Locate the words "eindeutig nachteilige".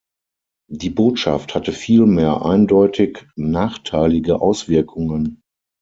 2.43-4.41